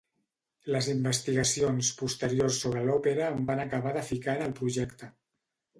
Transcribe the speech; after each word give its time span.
Les 0.75 0.87
investigacions 0.93 1.91
posteriors 2.01 2.59
sobre 2.65 2.83
l'òpera 2.89 3.29
em 3.35 3.47
van 3.53 3.63
acabar 3.69 3.95
de 4.01 4.07
ficar 4.13 4.39
en 4.39 4.47
el 4.49 4.59
projecte. 4.63 5.17